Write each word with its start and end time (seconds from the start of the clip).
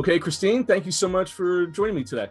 Okay, 0.00 0.18
Christine, 0.18 0.64
thank 0.64 0.86
you 0.86 0.92
so 0.92 1.10
much 1.10 1.34
for 1.34 1.66
joining 1.66 1.94
me 1.94 2.04
today. 2.04 2.28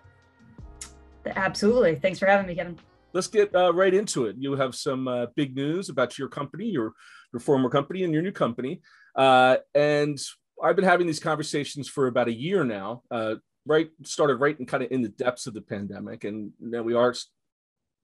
Absolutely. 1.27 1.97
Thanks 1.97 2.17
for 2.17 2.25
having 2.25 2.47
me, 2.47 2.55
Kevin. 2.55 2.79
Let's 3.13 3.27
get 3.27 3.53
uh, 3.53 3.71
right 3.71 3.93
into 3.93 4.25
it. 4.25 4.37
You 4.39 4.55
have 4.55 4.73
some 4.73 5.07
uh, 5.07 5.27
big 5.35 5.55
news 5.55 5.89
about 5.89 6.17
your 6.17 6.29
company, 6.29 6.65
your 6.65 6.93
your 7.31 7.39
former 7.39 7.69
company, 7.69 8.03
and 8.03 8.11
your 8.11 8.23
new 8.23 8.31
company. 8.31 8.81
Uh, 9.15 9.57
and 9.75 10.17
I've 10.63 10.75
been 10.75 10.83
having 10.83 11.05
these 11.05 11.19
conversations 11.19 11.87
for 11.87 12.07
about 12.07 12.27
a 12.27 12.33
year 12.33 12.63
now. 12.63 13.03
Uh, 13.11 13.35
right, 13.67 13.91
started 14.03 14.37
right 14.37 14.59
in 14.59 14.65
kind 14.65 14.81
of 14.81 14.91
in 14.91 15.03
the 15.03 15.09
depths 15.09 15.45
of 15.45 15.53
the 15.53 15.61
pandemic, 15.61 16.23
and 16.23 16.51
now 16.59 16.81
we 16.81 16.95
are 16.95 17.13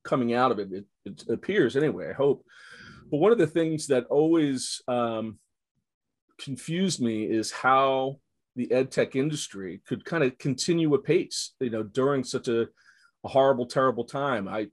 coming 0.04 0.36
out 0.36 0.52
of 0.52 0.60
it. 0.60 0.72
It, 0.72 0.86
it 1.06 1.24
appears 1.28 1.76
anyway. 1.76 2.12
I 2.12 2.14
hope. 2.14 2.46
But 3.10 3.18
one 3.18 3.32
of 3.32 3.40
the 3.40 3.48
things 3.48 3.88
that 3.88 4.06
always 4.12 4.84
um, 4.88 5.40
confused 6.38 7.02
me 7.02 7.24
is 7.24 7.50
how 7.50 8.20
the 8.56 8.72
ed 8.72 8.92
tech 8.92 9.16
industry 9.16 9.82
could 9.88 10.06
kind 10.06 10.24
of 10.24 10.38
continue 10.38 10.94
apace, 10.94 11.54
you 11.60 11.70
know, 11.70 11.84
during 11.84 12.24
such 12.24 12.48
a, 12.48 12.62
a, 13.24 13.28
horrible, 13.28 13.66
terrible 13.66 14.06
time. 14.06 14.48
I 14.48 14.68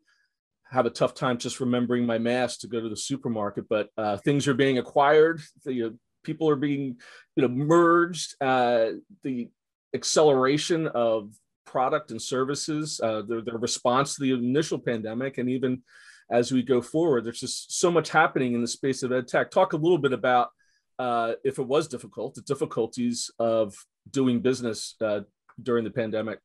have 0.70 0.86
a 0.86 0.90
tough 0.90 1.14
time 1.14 1.38
just 1.38 1.60
remembering 1.60 2.06
my 2.06 2.18
mask 2.18 2.60
to 2.60 2.68
go 2.68 2.80
to 2.80 2.88
the 2.88 2.96
supermarket, 2.96 3.68
but 3.68 3.88
uh, 3.98 4.16
things 4.18 4.46
are 4.48 4.54
being 4.54 4.78
acquired. 4.78 5.40
The, 5.64 5.72
you 5.72 5.82
know, 5.82 5.96
people 6.22 6.48
are 6.48 6.56
being, 6.56 6.96
you 7.36 7.42
know, 7.42 7.48
merged. 7.48 8.34
Uh, 8.40 8.92
the 9.22 9.50
acceleration 9.94 10.86
of 10.88 11.34
product 11.66 12.10
and 12.10 12.22
services, 12.22 13.00
uh, 13.02 13.22
their, 13.22 13.42
their 13.42 13.58
response 13.58 14.14
to 14.14 14.22
the 14.22 14.32
initial 14.32 14.78
pandemic, 14.78 15.38
and 15.38 15.48
even 15.48 15.82
as 16.30 16.52
we 16.52 16.62
go 16.62 16.80
forward, 16.80 17.24
there's 17.24 17.40
just 17.40 17.78
so 17.78 17.90
much 17.90 18.10
happening 18.10 18.54
in 18.54 18.62
the 18.62 18.68
space 18.68 19.02
of 19.02 19.12
ed 19.12 19.28
tech. 19.28 19.50
Talk 19.50 19.72
a 19.72 19.76
little 19.76 19.98
bit 19.98 20.12
about 20.12 20.50
uh, 20.98 21.32
if 21.44 21.58
it 21.58 21.66
was 21.66 21.88
difficult, 21.88 22.34
the 22.34 22.42
difficulties 22.42 23.30
of 23.38 23.74
doing 24.10 24.40
business 24.40 24.94
uh, 25.00 25.20
during 25.62 25.84
the 25.84 25.90
pandemic. 25.90 26.38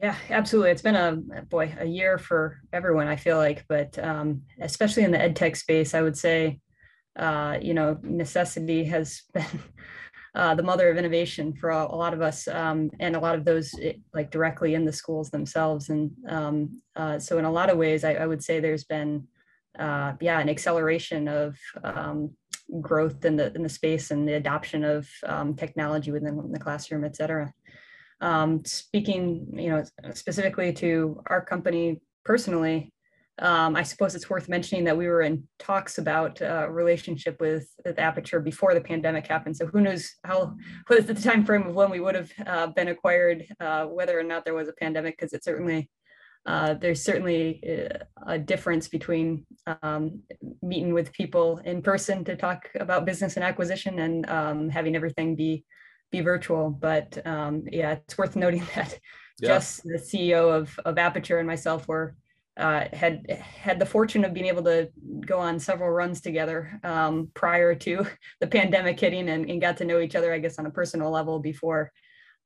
Yeah, 0.00 0.16
absolutely. 0.30 0.70
It's 0.70 0.82
been 0.82 0.96
a 0.96 1.42
boy 1.42 1.74
a 1.78 1.84
year 1.84 2.16
for 2.16 2.58
everyone. 2.72 3.06
I 3.06 3.16
feel 3.16 3.36
like, 3.36 3.66
but 3.68 3.98
um, 3.98 4.42
especially 4.60 5.04
in 5.04 5.10
the 5.10 5.20
ed 5.20 5.36
tech 5.36 5.56
space, 5.56 5.92
I 5.94 6.00
would 6.00 6.16
say, 6.16 6.60
uh, 7.16 7.58
you 7.60 7.74
know, 7.74 7.98
necessity 8.02 8.84
has 8.84 9.22
been 9.34 9.44
uh, 10.34 10.54
the 10.54 10.62
mother 10.62 10.90
of 10.90 10.96
innovation 10.96 11.52
for 11.52 11.70
a, 11.70 11.84
a 11.84 11.96
lot 11.96 12.14
of 12.14 12.22
us, 12.22 12.48
um, 12.48 12.90
and 12.98 13.14
a 13.16 13.20
lot 13.20 13.34
of 13.34 13.44
those 13.44 13.74
it, 13.74 14.00
like 14.14 14.30
directly 14.30 14.74
in 14.74 14.84
the 14.84 14.92
schools 14.92 15.28
themselves. 15.30 15.90
And 15.90 16.12
um, 16.28 16.80
uh, 16.96 17.18
so, 17.18 17.38
in 17.38 17.44
a 17.44 17.52
lot 17.52 17.68
of 17.68 17.76
ways, 17.76 18.04
I, 18.04 18.14
I 18.14 18.26
would 18.26 18.42
say 18.42 18.60
there's 18.60 18.84
been, 18.84 19.26
uh, 19.78 20.14
yeah, 20.20 20.38
an 20.38 20.48
acceleration 20.48 21.28
of 21.28 21.58
um, 21.82 22.30
growth 22.80 23.24
in 23.24 23.36
the 23.36 23.52
in 23.54 23.62
the 23.62 23.68
space 23.68 24.10
and 24.10 24.28
the 24.28 24.34
adoption 24.34 24.84
of 24.84 25.08
um, 25.24 25.54
technology 25.54 26.10
within 26.12 26.52
the 26.52 26.58
classroom, 26.58 27.04
et 27.04 27.16
cetera. 27.16 27.52
Um, 28.20 28.64
speaking, 28.64 29.24
you 29.54 29.70
know, 29.70 29.82
specifically 30.12 30.72
to 30.74 31.22
our 31.26 31.42
company 31.44 32.00
personally, 32.24 32.92
um, 33.38 33.74
I 33.74 33.82
suppose 33.82 34.14
it's 34.14 34.28
worth 34.28 34.48
mentioning 34.48 34.84
that 34.84 34.96
we 34.96 35.08
were 35.08 35.22
in 35.22 35.48
talks 35.58 35.96
about 35.96 36.42
a 36.42 36.68
relationship 36.70 37.40
with, 37.40 37.66
with 37.86 37.98
Aperture 37.98 38.40
before 38.40 38.74
the 38.74 38.82
pandemic 38.82 39.26
happened. 39.26 39.56
So 39.56 39.66
who 39.66 39.80
knows 39.80 40.02
how 40.24 40.54
what 40.86 40.98
is 40.98 41.06
the 41.06 41.14
time 41.14 41.46
frame 41.46 41.66
of 41.66 41.74
when 41.74 41.90
we 41.90 42.00
would 42.00 42.14
have 42.14 42.30
uh, 42.46 42.66
been 42.66 42.88
acquired, 42.88 43.46
uh, 43.58 43.86
whether 43.86 44.18
or 44.20 44.22
not 44.22 44.44
there 44.44 44.54
was 44.54 44.68
a 44.68 44.74
pandemic, 44.74 45.16
because 45.16 45.32
it 45.32 45.42
certainly 45.42 45.88
uh, 46.46 46.74
there's 46.74 47.02
certainly 47.02 47.62
uh, 47.68 47.98
a 48.26 48.38
difference 48.38 48.88
between 48.88 49.46
um, 49.82 50.20
meeting 50.62 50.94
with 50.94 51.12
people 51.12 51.58
in 51.64 51.82
person 51.82 52.24
to 52.24 52.36
talk 52.36 52.70
about 52.74 53.04
business 53.04 53.36
and 53.36 53.44
acquisition 53.44 53.98
and 53.98 54.28
um, 54.30 54.68
having 54.68 54.96
everything 54.96 55.36
be 55.36 55.64
be 56.10 56.20
virtual. 56.20 56.70
But 56.70 57.24
um, 57.26 57.64
yeah, 57.70 57.92
it's 57.92 58.18
worth 58.18 58.36
noting 58.36 58.66
that 58.74 58.98
yeah. 59.40 59.48
just 59.48 59.82
the 59.84 59.98
CEO 59.98 60.52
of, 60.54 60.78
of 60.84 60.98
Aperture 60.98 61.38
and 61.38 61.46
myself 61.46 61.86
were 61.86 62.16
uh, 62.56 62.84
had 62.92 63.30
had 63.30 63.78
the 63.78 63.86
fortune 63.86 64.24
of 64.24 64.34
being 64.34 64.46
able 64.46 64.62
to 64.62 64.88
go 65.24 65.38
on 65.38 65.58
several 65.58 65.90
runs 65.90 66.20
together 66.20 66.78
um, 66.84 67.30
prior 67.34 67.74
to 67.74 68.06
the 68.40 68.46
pandemic 68.46 68.98
hitting 68.98 69.28
and, 69.30 69.48
and, 69.48 69.60
got 69.60 69.76
to 69.78 69.84
know 69.84 70.00
each 70.00 70.16
other, 70.16 70.32
I 70.32 70.38
guess, 70.38 70.58
on 70.58 70.66
a 70.66 70.70
personal 70.70 71.10
level 71.10 71.38
before 71.38 71.92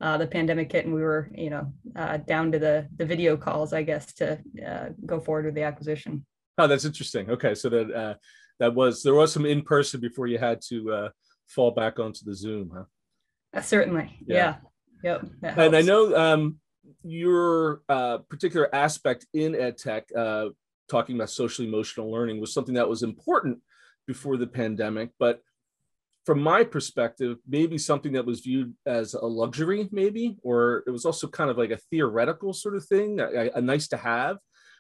uh, 0.01 0.19
the 0.19 0.27
pandemic 0.27 0.73
hit 0.73 0.85
and 0.85 0.95
we 0.95 1.03
were, 1.03 1.31
you 1.35 1.51
know, 1.51 1.73
uh, 1.97 2.17
down 2.19 2.53
to 2.53 2.59
the 2.59 2.89
the 2.97 3.07
video 3.07 3.37
calls, 3.37 3.73
I 3.73 3.83
guess, 3.83 4.13
to 4.15 4.39
uh, 4.67 4.89
go 5.07 5.21
forward 5.21 5.47
with 5.47 5.55
the 5.55 5.63
acquisition. 5.63 6.25
Oh, 6.59 6.67
that's 6.67 6.85
interesting. 6.85 7.31
Okay, 7.31 7.55
so 7.55 7.69
that 7.69 7.91
uh, 7.91 8.15
that 8.61 8.75
was 8.75 9.03
there 9.03 9.15
was 9.15 9.33
some 9.33 9.47
in 9.47 9.63
person 9.63 10.01
before 10.01 10.27
you 10.27 10.39
had 10.39 10.61
to 10.69 10.93
uh, 10.93 11.09
fall 11.49 11.71
back 11.71 11.99
onto 11.99 12.25
the 12.25 12.35
Zoom, 12.35 12.71
huh? 12.75 12.85
Uh, 13.53 13.61
certainly, 13.61 14.19
yeah. 14.27 14.57
yeah. 15.03 15.19
Yep. 15.43 15.57
And 15.59 15.77
I 15.77 15.83
know 15.83 16.17
um, 16.17 16.57
your 17.03 17.83
particular 18.29 18.75
aspect 18.75 19.27
in 19.33 19.53
EdTech, 19.53 20.05
uh 20.17 20.51
talking 20.89 21.17
about 21.17 21.31
social 21.31 21.65
emotional 21.65 22.11
learning, 22.11 22.41
was 22.41 22.53
something 22.53 22.75
that 22.75 22.89
was 22.89 23.03
important 23.03 23.59
before 24.07 24.37
the 24.37 24.47
pandemic, 24.47 25.11
but 25.19 25.41
from 26.25 26.41
my 26.41 26.65
perspective, 26.65 27.37
maybe 27.47 27.77
something 27.77 28.13
that 28.13 28.25
was 28.25 28.41
viewed 28.41 28.75
as 28.87 29.15
a 29.15 29.27
luxury, 29.27 29.89
maybe, 29.93 30.39
or 30.43 30.83
it 30.87 30.91
was 30.91 31.05
also 31.05 31.29
kind 31.29 31.51
of 31.51 31.59
like 31.59 31.71
a 31.71 31.77
theoretical 31.91 32.53
sort 32.53 32.77
of 32.77 32.85
thing, 32.87 33.21
a, 33.21 33.51
a, 33.55 33.61
nice 33.61 33.89
to 33.89 33.99
have, 33.99 34.39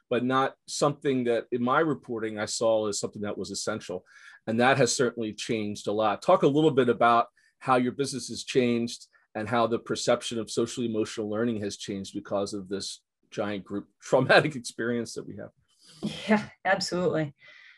but 0.09 0.25
not 0.25 0.55
something 0.67 1.25
that 1.25 1.45
in 1.53 1.63
my 1.63 1.81
reporting 1.81 2.39
I 2.39 2.47
saw 2.47 2.89
as 2.89 2.99
something 2.99 3.23
that 3.23 3.37
was 3.37 3.51
essential. 3.51 4.05
And 4.47 4.59
that 4.61 4.79
has 4.79 4.95
certainly 4.95 5.35
changed 5.35 5.87
a 5.87 5.93
lot. 5.93 6.23
Talk 6.23 6.45
a 6.45 6.49
little 6.49 6.71
bit 6.71 6.89
about 6.89 7.27
how 7.59 7.77
your 7.77 7.93
business 7.93 8.29
has 8.29 8.45
changed 8.45 9.07
and 9.35 9.49
how 9.49 9.67
the 9.67 9.79
perception 9.79 10.39
of 10.39 10.51
social 10.51 10.85
emotional 10.85 11.29
learning 11.29 11.61
has 11.61 11.77
changed 11.77 12.15
because 12.15 12.55
of 12.55 12.69
this 12.69 13.03
giant 13.31 13.65
group 13.65 13.87
traumatic 14.01 14.57
experience 14.57 15.13
that 15.15 15.27
we 15.27 15.37
have. 15.37 15.51
Yeah, 16.29 16.49
absolutely. 16.65 17.35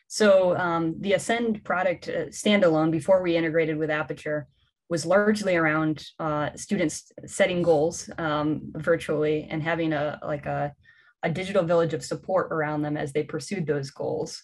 So 0.08 0.56
um, 0.56 0.94
the 1.00 1.14
Ascend 1.14 1.64
product 1.64 2.08
uh, 2.08 2.26
standalone 2.26 2.90
before 2.90 3.22
we 3.22 3.36
integrated 3.36 3.76
with 3.76 3.90
Aperture 3.90 4.46
was 4.88 5.04
largely 5.04 5.56
around 5.56 6.04
uh, 6.20 6.50
students 6.54 7.10
setting 7.26 7.62
goals 7.62 8.08
um, 8.18 8.72
virtually 8.74 9.48
and 9.50 9.62
having 9.62 9.92
a 9.92 10.18
like 10.22 10.46
a, 10.46 10.72
a 11.22 11.30
digital 11.30 11.64
village 11.64 11.92
of 11.92 12.04
support 12.04 12.52
around 12.52 12.82
them 12.82 12.96
as 12.96 13.12
they 13.12 13.24
pursued 13.24 13.66
those 13.66 13.90
goals 13.90 14.42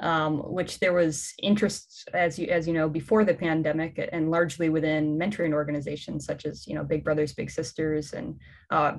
um, 0.00 0.38
which 0.38 0.78
there 0.80 0.92
was 0.92 1.32
interest, 1.42 2.08
as 2.14 2.38
you 2.38 2.48
as 2.48 2.66
you 2.66 2.72
know, 2.72 2.88
before 2.88 3.24
the 3.24 3.34
pandemic, 3.34 4.08
and 4.12 4.30
largely 4.30 4.68
within 4.68 5.18
mentoring 5.18 5.52
organizations 5.52 6.24
such 6.24 6.46
as 6.46 6.66
you 6.66 6.74
know 6.74 6.84
Big 6.84 7.04
Brothers 7.04 7.32
Big 7.32 7.50
Sisters 7.50 8.12
and 8.12 8.38
uh, 8.70 8.94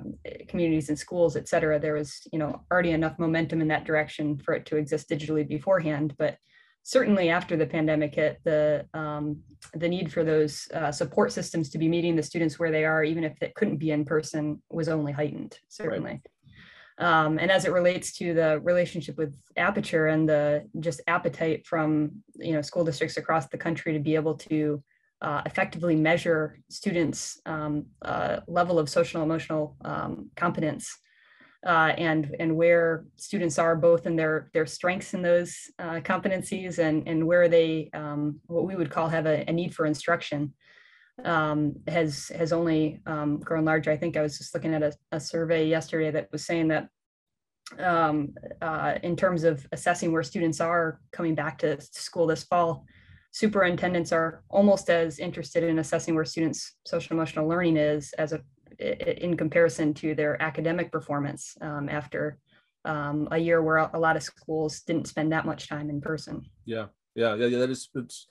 communities 0.48 0.88
and 0.88 0.98
schools, 0.98 1.36
et 1.36 1.48
cetera. 1.48 1.78
There 1.78 1.94
was 1.94 2.26
you 2.32 2.38
know 2.38 2.62
already 2.70 2.90
enough 2.90 3.18
momentum 3.18 3.60
in 3.60 3.68
that 3.68 3.84
direction 3.84 4.38
for 4.38 4.54
it 4.54 4.66
to 4.66 4.76
exist 4.76 5.10
digitally 5.10 5.46
beforehand, 5.46 6.14
but 6.18 6.36
certainly 6.82 7.28
after 7.28 7.56
the 7.56 7.66
pandemic 7.66 8.14
hit, 8.14 8.40
the 8.44 8.86
um, 8.94 9.40
the 9.74 9.88
need 9.88 10.12
for 10.12 10.24
those 10.24 10.68
uh, 10.74 10.92
support 10.92 11.32
systems 11.32 11.70
to 11.70 11.78
be 11.78 11.88
meeting 11.88 12.16
the 12.16 12.22
students 12.22 12.58
where 12.58 12.70
they 12.70 12.84
are, 12.84 13.04
even 13.04 13.24
if 13.24 13.40
it 13.40 13.54
couldn't 13.54 13.78
be 13.78 13.90
in 13.90 14.04
person, 14.04 14.62
was 14.70 14.88
only 14.88 15.12
heightened. 15.12 15.58
Certainly. 15.68 16.10
Right. 16.10 16.26
Um, 16.98 17.38
and 17.38 17.50
as 17.50 17.64
it 17.64 17.72
relates 17.72 18.12
to 18.18 18.34
the 18.34 18.60
relationship 18.60 19.16
with 19.16 19.34
aperture 19.56 20.08
and 20.08 20.28
the 20.28 20.68
just 20.80 21.00
appetite 21.06 21.66
from 21.66 22.22
you 22.34 22.52
know 22.52 22.62
school 22.62 22.84
districts 22.84 23.16
across 23.16 23.48
the 23.48 23.58
country 23.58 23.92
to 23.92 23.98
be 23.98 24.14
able 24.14 24.36
to 24.36 24.82
uh, 25.22 25.42
effectively 25.46 25.96
measure 25.96 26.58
students' 26.68 27.40
um, 27.46 27.86
uh, 28.02 28.40
level 28.46 28.78
of 28.78 28.88
social 28.88 29.22
emotional 29.22 29.76
um, 29.84 30.30
competence 30.36 30.98
uh, 31.66 31.92
and 31.96 32.34
and 32.40 32.54
where 32.54 33.04
students 33.16 33.58
are 33.58 33.76
both 33.76 34.06
in 34.06 34.16
their 34.16 34.50
their 34.52 34.66
strengths 34.66 35.14
in 35.14 35.22
those 35.22 35.70
uh, 35.78 36.00
competencies 36.00 36.78
and 36.78 37.06
and 37.06 37.24
where 37.26 37.48
they 37.48 37.88
um, 37.94 38.40
what 38.46 38.66
we 38.66 38.74
would 38.74 38.90
call 38.90 39.08
have 39.08 39.26
a, 39.26 39.44
a 39.48 39.52
need 39.52 39.74
for 39.74 39.86
instruction 39.86 40.52
um, 41.24 41.74
has 41.86 42.28
has 42.28 42.52
only 42.52 43.00
um, 43.06 43.38
grown 43.38 43.64
larger. 43.64 43.90
I 43.90 43.96
think 43.96 44.16
I 44.16 44.22
was 44.22 44.38
just 44.38 44.54
looking 44.54 44.74
at 44.74 44.82
a, 44.82 44.92
a 45.12 45.20
survey 45.20 45.68
yesterday 45.68 46.10
that 46.10 46.28
was 46.32 46.44
saying 46.44 46.68
that 46.68 46.88
um, 47.78 48.34
uh, 48.60 48.94
in 49.02 49.16
terms 49.16 49.44
of 49.44 49.66
assessing 49.72 50.12
where 50.12 50.22
students 50.22 50.60
are 50.60 51.00
coming 51.12 51.34
back 51.34 51.58
to 51.58 51.80
school 51.80 52.26
this 52.26 52.44
fall, 52.44 52.84
superintendents 53.32 54.12
are 54.12 54.42
almost 54.50 54.90
as 54.90 55.18
interested 55.18 55.64
in 55.64 55.78
assessing 55.78 56.14
where 56.14 56.24
students' 56.24 56.76
social 56.86 57.14
emotional 57.14 57.48
learning 57.48 57.76
is 57.76 58.12
as 58.14 58.32
a 58.32 58.40
in 58.78 59.36
comparison 59.36 59.94
to 59.94 60.14
their 60.14 60.40
academic 60.42 60.90
performance 60.90 61.56
um, 61.60 61.88
after 61.88 62.38
um, 62.84 63.28
a 63.30 63.38
year 63.38 63.62
where 63.62 63.76
a 63.76 63.98
lot 63.98 64.16
of 64.16 64.22
schools 64.22 64.80
didn't 64.80 65.06
spend 65.06 65.30
that 65.32 65.46
much 65.46 65.68
time 65.68 65.88
in 65.88 66.00
person. 66.00 66.42
Yeah, 66.64 66.86
yeah, 67.14 67.34
yeah. 67.34 67.58
That 67.58 67.70
is 67.70 67.88
it's 67.94 68.26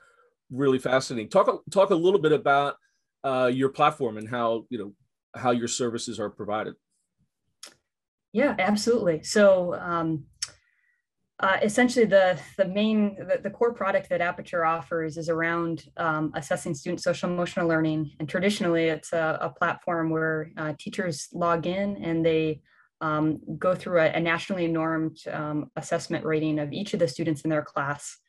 really 0.52 0.80
fascinating. 0.80 1.30
Talk 1.30 1.64
talk 1.72 1.90
a 1.90 1.96
little 1.96 2.20
bit 2.20 2.32
about 2.32 2.76
uh, 3.24 3.50
your 3.54 3.70
platform 3.70 4.18
and 4.18 4.30
how 4.30 4.66
you 4.70 4.78
know 4.78 4.94
how 5.36 5.52
your 5.52 5.68
services 5.68 6.20
are 6.20 6.30
provided. 6.30 6.76
Yeah, 8.34 8.56
absolutely. 8.60 9.24
So 9.24 9.76
um, 9.76 10.26
Uh, 11.42 11.58
essentially, 11.64 12.06
the 12.06 12.40
the 12.58 12.68
main 12.68 13.16
the, 13.16 13.40
the, 13.42 13.50
core 13.50 13.74
product 13.74 14.08
that 14.10 14.22
Aperture 14.22 14.64
offers 14.64 15.18
is 15.18 15.28
around 15.28 15.86
um, 15.98 16.32
assessing 16.36 16.76
student 16.76 17.02
social 17.02 17.32
emotional 17.32 17.68
learning. 17.68 18.12
And 18.20 18.30
traditionally, 18.30 18.86
it's 18.96 19.12
a, 19.12 19.40
a 19.42 19.50
platform 19.50 20.12
where 20.12 20.52
uh, 20.56 20.74
teachers 20.78 21.30
log 21.34 21.66
in 21.66 21.98
and 22.04 22.24
they 22.24 22.62
um, 23.02 23.40
go 23.58 23.74
through 23.74 24.02
a, 24.02 24.10
a 24.14 24.20
nationally 24.20 24.68
normed 24.68 25.18
um, 25.32 25.72
assessment 25.76 26.24
rating 26.26 26.60
of 26.60 26.72
each 26.72 26.94
of 26.94 27.00
the 27.00 27.08
students 27.08 27.42
in 27.42 27.50
their 27.50 27.64
class. 27.64 28.20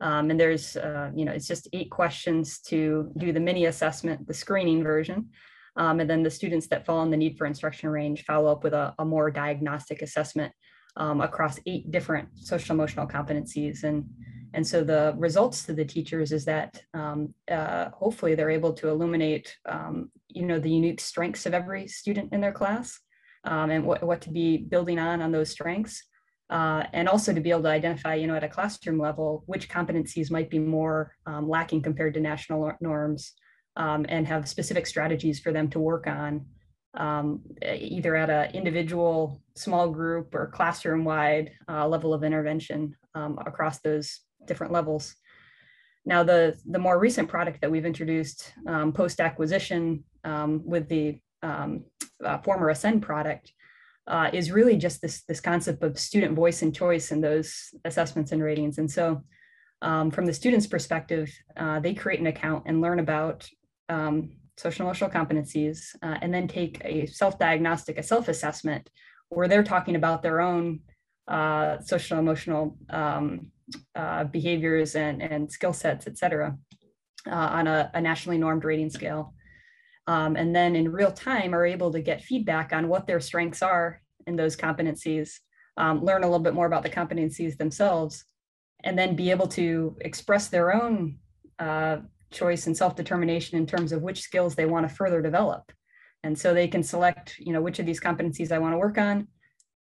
Um, 0.00 0.30
and 0.30 0.38
there's, 0.38 0.76
uh, 0.76 1.10
you 1.14 1.24
know, 1.24 1.32
it's 1.32 1.48
just 1.48 1.68
eight 1.72 1.90
questions 1.90 2.60
to 2.60 3.10
do 3.16 3.32
the 3.32 3.40
mini 3.40 3.66
assessment, 3.66 4.26
the 4.26 4.34
screening 4.34 4.82
version. 4.82 5.30
Um, 5.76 6.00
and 6.00 6.10
then 6.10 6.22
the 6.22 6.30
students 6.30 6.66
that 6.68 6.86
fall 6.86 7.02
in 7.02 7.10
the 7.10 7.16
need 7.16 7.36
for 7.36 7.46
instruction 7.46 7.88
range 7.88 8.24
follow 8.24 8.50
up 8.50 8.64
with 8.64 8.74
a, 8.74 8.94
a 8.98 9.04
more 9.04 9.30
diagnostic 9.30 10.02
assessment 10.02 10.52
um, 10.96 11.20
across 11.20 11.60
eight 11.66 11.90
different 11.90 12.28
social 12.34 12.74
emotional 12.74 13.06
competencies. 13.06 13.84
And, 13.84 14.04
and 14.54 14.66
so 14.66 14.82
the 14.82 15.14
results 15.16 15.64
to 15.64 15.74
the 15.74 15.84
teachers 15.84 16.32
is 16.32 16.44
that 16.46 16.82
um, 16.94 17.34
uh, 17.50 17.90
hopefully 17.90 18.34
they're 18.34 18.50
able 18.50 18.72
to 18.74 18.88
illuminate, 18.88 19.56
um, 19.66 20.10
you 20.28 20.46
know, 20.46 20.58
the 20.58 20.70
unique 20.70 21.00
strengths 21.00 21.46
of 21.46 21.54
every 21.54 21.86
student 21.86 22.32
in 22.32 22.40
their 22.40 22.52
class 22.52 22.98
um, 23.44 23.70
and 23.70 23.84
what, 23.84 24.02
what 24.02 24.20
to 24.22 24.30
be 24.30 24.56
building 24.56 24.98
on 24.98 25.22
on 25.22 25.32
those 25.32 25.50
strengths. 25.50 26.04
Uh, 26.50 26.84
and 26.94 27.08
also 27.08 27.34
to 27.34 27.40
be 27.40 27.50
able 27.50 27.62
to 27.62 27.68
identify, 27.68 28.14
you 28.14 28.26
know, 28.26 28.34
at 28.34 28.42
a 28.42 28.48
classroom 28.48 28.98
level, 28.98 29.42
which 29.46 29.68
competencies 29.68 30.30
might 30.30 30.48
be 30.48 30.58
more 30.58 31.14
um, 31.26 31.46
lacking 31.46 31.82
compared 31.82 32.14
to 32.14 32.20
national 32.20 32.72
norms 32.80 33.34
um, 33.76 34.06
and 34.08 34.26
have 34.26 34.48
specific 34.48 34.86
strategies 34.86 35.38
for 35.38 35.52
them 35.52 35.68
to 35.68 35.78
work 35.78 36.06
on 36.06 36.46
um, 36.94 37.40
either 37.62 38.16
at 38.16 38.30
an 38.30 38.54
individual 38.54 39.42
small 39.56 39.90
group 39.90 40.34
or 40.34 40.48
classroom 40.48 41.04
wide 41.04 41.52
uh, 41.68 41.86
level 41.86 42.14
of 42.14 42.24
intervention 42.24 42.96
um, 43.14 43.38
across 43.46 43.80
those 43.80 44.20
different 44.46 44.72
levels. 44.72 45.14
Now, 46.04 46.22
the, 46.22 46.58
the 46.64 46.78
more 46.78 46.98
recent 46.98 47.28
product 47.28 47.60
that 47.60 47.70
we've 47.70 47.84
introduced 47.84 48.52
um, 48.66 48.92
post 48.92 49.20
acquisition 49.20 50.04
um, 50.24 50.62
with 50.64 50.88
the 50.88 51.20
uh, 51.42 51.68
former 52.42 52.70
Ascend 52.70 53.02
product 53.02 53.52
uh, 54.08 54.30
is 54.32 54.50
really 54.50 54.76
just 54.76 55.00
this, 55.00 55.22
this 55.24 55.40
concept 55.40 55.82
of 55.82 55.98
student 55.98 56.34
voice 56.34 56.62
and 56.62 56.74
choice 56.74 57.12
in 57.12 57.20
those 57.20 57.74
assessments 57.84 58.32
and 58.32 58.42
ratings. 58.42 58.78
And 58.78 58.90
so, 58.90 59.22
um, 59.80 60.10
from 60.10 60.26
the 60.26 60.32
student's 60.32 60.66
perspective, 60.66 61.30
uh, 61.56 61.78
they 61.78 61.94
create 61.94 62.18
an 62.18 62.26
account 62.26 62.64
and 62.66 62.80
learn 62.80 62.98
about 62.98 63.48
um, 63.88 64.32
social 64.56 64.84
emotional 64.84 65.08
competencies, 65.08 65.94
uh, 66.02 66.16
and 66.20 66.34
then 66.34 66.48
take 66.48 66.82
a 66.84 67.06
self 67.06 67.38
diagnostic, 67.38 67.96
a 67.96 68.02
self 68.02 68.28
assessment, 68.28 68.90
where 69.28 69.46
they're 69.46 69.62
talking 69.62 69.94
about 69.94 70.22
their 70.22 70.40
own 70.40 70.80
uh, 71.28 71.78
social 71.80 72.18
emotional 72.18 72.76
um, 72.90 73.52
uh, 73.94 74.24
behaviors 74.24 74.96
and, 74.96 75.22
and 75.22 75.52
skill 75.52 75.72
sets, 75.72 76.06
et 76.06 76.16
cetera, 76.18 76.56
uh, 77.26 77.30
on 77.30 77.66
a, 77.66 77.90
a, 77.94 78.00
nationally 78.00 78.38
normed 78.38 78.64
rating 78.64 78.90
scale. 78.90 79.34
Um, 80.08 80.36
and 80.36 80.56
then 80.56 80.74
in 80.74 80.90
real 80.90 81.12
time 81.12 81.54
are 81.54 81.66
able 81.66 81.92
to 81.92 82.00
get 82.00 82.22
feedback 82.22 82.72
on 82.72 82.88
what 82.88 83.06
their 83.06 83.20
strengths 83.20 83.62
are 83.62 84.00
in 84.26 84.36
those 84.36 84.56
competencies, 84.56 85.34
um, 85.76 86.02
learn 86.02 86.24
a 86.24 86.26
little 86.26 86.38
bit 86.38 86.54
more 86.54 86.66
about 86.66 86.82
the 86.82 86.90
competencies 86.90 87.58
themselves, 87.58 88.24
and 88.84 88.98
then 88.98 89.14
be 89.14 89.30
able 89.30 89.46
to 89.48 89.96
express 90.00 90.48
their 90.48 90.74
own 90.74 91.18
uh, 91.58 91.98
choice 92.30 92.66
and 92.66 92.76
self-determination 92.76 93.58
in 93.58 93.66
terms 93.66 93.92
of 93.92 94.02
which 94.02 94.22
skills 94.22 94.54
they 94.54 94.64
want 94.64 94.88
to 94.88 94.94
further 94.94 95.20
develop. 95.20 95.70
And 96.22 96.36
so 96.38 96.54
they 96.54 96.68
can 96.68 96.82
select, 96.82 97.36
you 97.38 97.52
know, 97.52 97.60
which 97.60 97.78
of 97.78 97.86
these 97.86 98.00
competencies 98.00 98.50
I 98.50 98.58
want 98.58 98.72
to 98.72 98.78
work 98.78 98.96
on. 98.96 99.28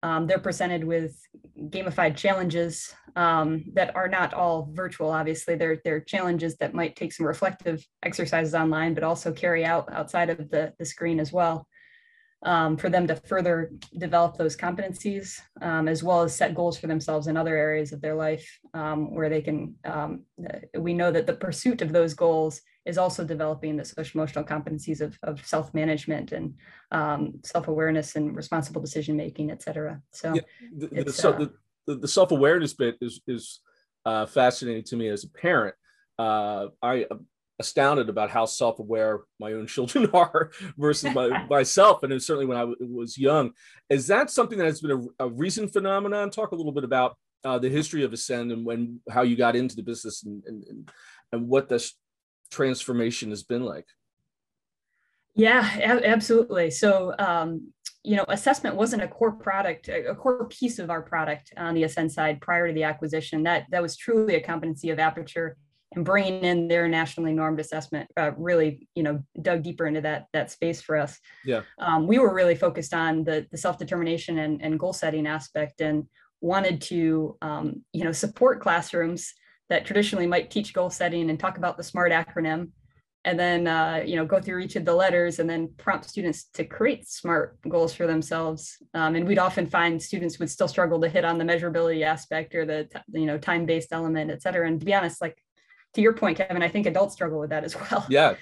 Um, 0.03 0.27
they're 0.27 0.39
presented 0.39 0.83
with 0.83 1.19
gamified 1.59 2.15
challenges 2.15 2.93
um, 3.15 3.65
that 3.73 3.95
are 3.95 4.07
not 4.07 4.33
all 4.33 4.69
virtual. 4.73 5.09
Obviously, 5.09 5.55
they're, 5.55 5.81
they're 5.83 5.99
challenges 5.99 6.55
that 6.57 6.73
might 6.73 6.95
take 6.95 7.11
some 7.13 7.25
reflective 7.25 7.83
exercises 8.03 8.53
online, 8.53 8.93
but 8.93 9.03
also 9.03 9.31
carry 9.31 9.65
out 9.65 9.91
outside 9.91 10.29
of 10.29 10.49
the, 10.49 10.73
the 10.77 10.85
screen 10.85 11.19
as 11.19 11.33
well 11.33 11.67
um, 12.43 12.77
for 12.77 12.89
them 12.89 13.07
to 13.07 13.15
further 13.15 13.71
develop 13.97 14.37
those 14.37 14.55
competencies, 14.55 15.39
um, 15.61 15.87
as 15.87 16.03
well 16.03 16.21
as 16.21 16.35
set 16.35 16.53
goals 16.53 16.77
for 16.77 16.87
themselves 16.87 17.27
in 17.27 17.35
other 17.35 17.55
areas 17.55 17.91
of 17.91 18.01
their 18.01 18.15
life 18.15 18.59
um, 18.73 19.13
where 19.13 19.29
they 19.29 19.41
can. 19.41 19.75
Um, 19.83 20.23
we 20.77 20.93
know 20.93 21.11
that 21.11 21.25
the 21.25 21.33
pursuit 21.33 21.81
of 21.81 21.91
those 21.91 22.13
goals 22.13 22.61
is 22.87 22.97
also 22.97 23.23
developing 23.25 23.75
the 23.75 23.83
social 23.83 24.19
emotional 24.19 24.45
competencies 24.45 25.01
of, 25.01 25.19
of 25.21 25.45
self 25.45 25.73
management 25.73 26.31
and 26.31 26.55
um, 26.91 27.33
self 27.43 27.67
awareness 27.67 28.15
and 28.15 28.35
responsible 28.35 28.81
decision 28.81 29.17
making, 29.17 29.51
et 29.51 29.61
cetera. 29.61 30.01
So, 30.11 30.33
yeah, 30.33 30.41
the, 30.73 31.03
the, 31.03 31.13
so 31.13 31.33
uh, 31.33 31.47
the, 31.85 31.95
the 31.95 32.07
self 32.07 32.31
awareness 32.31 32.73
bit 32.73 32.95
is 33.01 33.21
is 33.27 33.59
uh, 34.05 34.25
fascinating 34.25 34.83
to 34.85 34.95
me 34.95 35.09
as 35.09 35.25
a 35.25 35.29
parent. 35.29 35.75
Uh, 36.17 36.67
I 36.81 37.05
am 37.11 37.27
astounded 37.59 38.07
about 38.07 38.29
how 38.29 38.45
self-aware 38.45 39.21
my 39.39 39.51
own 39.53 39.67
children 39.75 40.09
are 40.13 40.51
versus 40.77 41.13
my, 41.13 41.45
myself 41.49 42.03
and 42.03 42.21
certainly 42.21 42.45
when 42.45 42.57
I 42.57 42.61
w- 42.61 42.77
was 42.79 43.17
young 43.17 43.51
is 43.89 44.07
that 44.07 44.29
something 44.29 44.59
that 44.59 44.65
has 44.65 44.79
been 44.79 45.09
a, 45.19 45.25
a 45.25 45.29
recent 45.29 45.73
phenomenon 45.73 46.29
talk 46.29 46.51
a 46.51 46.55
little 46.55 46.71
bit 46.71 46.83
about 46.83 47.17
uh, 47.43 47.57
the 47.57 47.69
history 47.69 48.03
of 48.03 48.13
ascend 48.13 48.51
and 48.51 48.63
when 48.63 48.99
how 49.09 49.23
you 49.23 49.35
got 49.35 49.55
into 49.55 49.75
the 49.75 49.81
business 49.81 50.23
and 50.23 50.43
and, 50.45 50.63
and, 50.67 50.91
and 51.31 51.47
what 51.47 51.67
this 51.67 51.95
transformation 52.51 53.29
has 53.29 53.43
been 53.43 53.63
like? 53.63 53.85
Yeah 55.35 56.01
absolutely. 56.03 56.71
So 56.71 57.13
um, 57.19 57.71
you 58.03 58.15
know 58.15 58.25
assessment 58.29 58.75
wasn't 58.75 59.03
a 59.03 59.07
core 59.07 59.33
product 59.33 59.89
a 59.89 60.15
core 60.15 60.47
piece 60.47 60.79
of 60.79 60.89
our 60.89 61.01
product 61.01 61.51
on 61.57 61.73
the 61.73 61.83
ascend 61.83 62.11
side 62.11 62.39
prior 62.41 62.67
to 62.67 62.73
the 62.73 62.83
acquisition. 62.83 63.43
That 63.43 63.65
that 63.71 63.81
was 63.81 63.97
truly 63.97 64.35
a 64.35 64.41
competency 64.41 64.89
of 64.89 64.99
aperture 64.99 65.57
and 65.93 66.05
bringing 66.05 66.43
in 66.43 66.67
their 66.67 66.87
nationally 66.87 67.33
normed 67.33 67.59
assessment 67.59 68.09
uh, 68.17 68.31
really 68.37 68.87
you 68.95 69.03
know 69.03 69.21
dug 69.41 69.61
deeper 69.63 69.85
into 69.85 70.01
that 70.01 70.27
that 70.33 70.51
space 70.51 70.81
for 70.81 70.97
us. 70.97 71.19
Yeah. 71.45 71.61
Um, 71.79 72.07
we 72.07 72.17
were 72.17 72.33
really 72.33 72.55
focused 72.55 72.93
on 72.93 73.23
the, 73.23 73.45
the 73.51 73.57
self-determination 73.57 74.37
and, 74.39 74.61
and 74.61 74.79
goal 74.79 74.93
setting 74.93 75.27
aspect 75.27 75.81
and 75.81 76.05
wanted 76.41 76.81
to 76.81 77.37
um, 77.41 77.83
you 77.93 78.03
know 78.03 78.11
support 78.11 78.61
classrooms 78.61 79.33
that 79.69 79.85
traditionally 79.85 80.27
might 80.27 80.49
teach 80.49 80.73
goal 80.73 80.89
setting 80.89 81.29
and 81.29 81.39
talk 81.39 81.57
about 81.57 81.77
the 81.77 81.83
smart 81.83 82.11
acronym 82.11 82.69
and 83.25 83.39
then 83.39 83.67
uh, 83.67 84.01
you 84.05 84.15
know 84.15 84.25
go 84.25 84.39
through 84.39 84.59
each 84.59 84.75
of 84.75 84.85
the 84.85 84.93
letters 84.93 85.39
and 85.39 85.49
then 85.49 85.69
prompt 85.77 86.07
students 86.09 86.45
to 86.53 86.63
create 86.63 87.07
smart 87.07 87.57
goals 87.67 87.93
for 87.93 88.07
themselves 88.07 88.77
um, 88.93 89.15
and 89.15 89.27
we'd 89.27 89.39
often 89.39 89.67
find 89.67 90.01
students 90.01 90.39
would 90.39 90.49
still 90.49 90.67
struggle 90.67 91.01
to 91.01 91.09
hit 91.09 91.25
on 91.25 91.37
the 91.37 91.43
measurability 91.43 92.03
aspect 92.03 92.55
or 92.55 92.65
the 92.65 92.87
you 93.13 93.25
know 93.25 93.37
time-based 93.37 93.91
element 93.91 94.31
et 94.31 94.41
cetera 94.41 94.67
and 94.67 94.79
to 94.79 94.85
be 94.85 94.93
honest 94.93 95.21
like 95.21 95.37
to 95.97 96.01
your 96.01 96.13
point, 96.13 96.37
Kevin, 96.37 96.61
I 96.61 96.69
think 96.69 96.85
adults 96.85 97.13
struggle 97.13 97.39
with 97.39 97.49
that 97.49 97.63
as 97.63 97.75
well. 97.91 98.05
Yeah. 98.09 98.35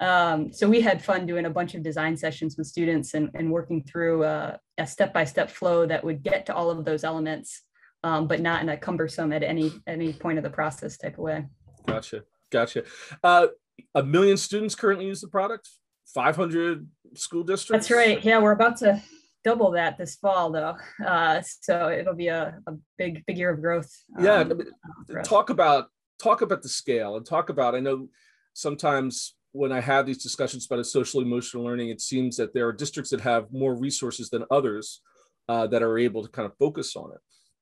Um, 0.00 0.52
so 0.52 0.68
we 0.68 0.80
had 0.80 1.04
fun 1.04 1.26
doing 1.26 1.46
a 1.46 1.50
bunch 1.50 1.74
of 1.74 1.82
design 1.82 2.16
sessions 2.16 2.56
with 2.56 2.66
students 2.66 3.14
and, 3.14 3.30
and 3.34 3.50
working 3.50 3.82
through 3.82 4.24
a, 4.24 4.58
a 4.78 4.86
step-by-step 4.86 5.50
flow 5.50 5.86
that 5.86 6.02
would 6.02 6.22
get 6.22 6.46
to 6.46 6.54
all 6.54 6.70
of 6.70 6.84
those 6.84 7.04
elements, 7.04 7.62
um, 8.04 8.26
but 8.26 8.40
not 8.40 8.62
in 8.62 8.68
a 8.68 8.76
cumbersome 8.76 9.32
at 9.32 9.42
any 9.42 9.72
any 9.86 10.12
point 10.12 10.38
of 10.38 10.44
the 10.44 10.50
process 10.50 10.96
type 10.96 11.14
of 11.14 11.20
way. 11.20 11.44
Gotcha. 11.86 12.24
Gotcha. 12.50 12.84
Uh, 13.22 13.48
a 13.94 14.02
million 14.02 14.36
students 14.36 14.74
currently 14.74 15.06
use 15.06 15.20
the 15.20 15.28
product. 15.28 15.68
500 16.14 16.86
school 17.14 17.42
districts. 17.42 17.88
That's 17.88 17.90
right. 17.90 18.22
Yeah, 18.22 18.38
we're 18.38 18.52
about 18.52 18.76
to 18.78 19.02
double 19.42 19.72
that 19.72 19.98
this 19.98 20.16
fall 20.16 20.52
though. 20.52 20.76
Uh, 21.04 21.42
so 21.62 21.88
it'll 21.88 22.14
be 22.14 22.28
a, 22.28 22.58
a 22.66 22.72
big, 22.98 23.24
big 23.26 23.38
year 23.38 23.50
of 23.50 23.60
growth. 23.60 23.90
Um, 24.16 24.24
yeah. 24.24 25.22
talk 25.22 25.50
about 25.50 25.88
talk 26.22 26.42
about 26.42 26.62
the 26.62 26.68
scale 26.68 27.16
and 27.16 27.26
talk 27.26 27.48
about 27.48 27.74
i 27.74 27.80
know 27.80 28.08
sometimes 28.52 29.34
when 29.50 29.72
i 29.72 29.80
have 29.80 30.06
these 30.06 30.22
discussions 30.22 30.64
about 30.64 30.78
a 30.78 30.84
social 30.84 31.20
emotional 31.20 31.64
learning 31.64 31.88
it 31.88 32.00
seems 32.00 32.36
that 32.36 32.54
there 32.54 32.68
are 32.68 32.72
districts 32.72 33.10
that 33.10 33.20
have 33.20 33.52
more 33.52 33.74
resources 33.74 34.30
than 34.30 34.44
others 34.48 35.00
uh, 35.48 35.66
that 35.66 35.82
are 35.82 35.98
able 35.98 36.22
to 36.22 36.28
kind 36.28 36.46
of 36.46 36.56
focus 36.58 36.96
on 36.96 37.10
it. 37.12 37.20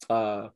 Uh, 0.09 0.49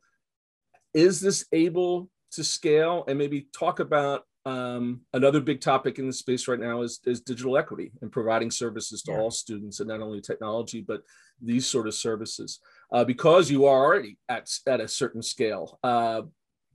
is 0.95 1.21
this 1.21 1.47
able 1.53 2.09
to 2.33 2.45
scale? 2.45 3.05
And 3.07 3.19
maybe 3.19 3.49
talk 3.53 3.81
about 3.81 4.25
um, 4.45 5.01
another 5.13 5.41
big 5.41 5.61
topic 5.61 5.99
in 5.99 6.07
the 6.07 6.13
space 6.13 6.47
right 6.47 6.61
now 6.61 6.83
is, 6.83 7.01
is 7.05 7.21
digital 7.21 7.59
equity 7.59 7.91
and 8.01 8.13
providing 8.13 8.51
services 8.51 9.03
to 9.03 9.13
yeah. 9.13 9.19
all 9.19 9.31
students 9.31 9.81
and 9.81 9.89
not 9.89 10.01
only 10.01 10.21
technology 10.21 10.81
but 10.81 11.03
these 11.43 11.67
sort 11.67 11.89
of 11.89 11.95
services. 11.95 12.61
Uh, 12.93 13.05
because 13.05 13.51
you 13.51 13.67
are 13.67 13.85
already 13.85 14.17
at, 14.29 14.49
at 14.69 14.81
a 14.81 14.87
certain 14.87 15.23
scale. 15.23 15.79
Uh, 15.83 16.23